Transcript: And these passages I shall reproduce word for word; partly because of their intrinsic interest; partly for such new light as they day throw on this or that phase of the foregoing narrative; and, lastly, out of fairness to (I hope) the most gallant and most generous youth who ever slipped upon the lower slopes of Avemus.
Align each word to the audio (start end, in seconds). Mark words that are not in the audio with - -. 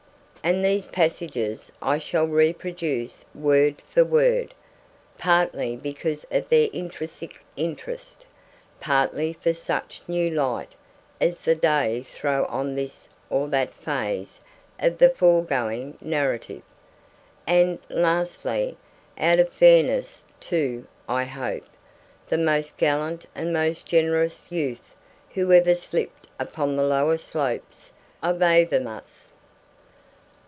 And 0.43 0.65
these 0.65 0.87
passages 0.87 1.71
I 1.83 1.99
shall 1.99 2.25
reproduce 2.25 3.23
word 3.35 3.79
for 3.91 4.03
word; 4.03 4.55
partly 5.19 5.75
because 5.75 6.25
of 6.31 6.49
their 6.49 6.67
intrinsic 6.73 7.41
interest; 7.55 8.25
partly 8.79 9.33
for 9.33 9.53
such 9.53 10.01
new 10.07 10.31
light 10.31 10.73
as 11.21 11.41
they 11.41 11.53
day 11.53 12.01
throw 12.01 12.45
on 12.45 12.73
this 12.73 13.07
or 13.29 13.49
that 13.49 13.69
phase 13.69 14.39
of 14.79 14.97
the 14.97 15.11
foregoing 15.11 15.99
narrative; 16.01 16.63
and, 17.45 17.77
lastly, 17.87 18.77
out 19.19 19.37
of 19.37 19.47
fairness 19.53 20.25
to 20.39 20.87
(I 21.07 21.25
hope) 21.25 21.65
the 22.27 22.39
most 22.39 22.77
gallant 22.77 23.27
and 23.35 23.53
most 23.53 23.85
generous 23.85 24.51
youth 24.51 24.95
who 25.35 25.51
ever 25.53 25.75
slipped 25.75 26.25
upon 26.39 26.75
the 26.77 26.83
lower 26.83 27.19
slopes 27.19 27.91
of 28.23 28.41
Avemus. 28.41 29.19